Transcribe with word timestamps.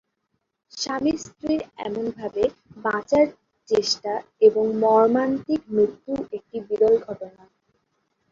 স্বামী-স্ত্রীর 0.77 1.61
এমনভাবে 1.79 2.43
বাঁচার 2.77 3.25
চেষ্টা 3.69 4.13
এবং 4.41 4.65
মর্মান্তিক 4.83 5.61
মৃত্যু 5.69 6.13
একটি 6.31 6.57
বিরল 6.67 6.95
ঘটনা। 7.07 7.43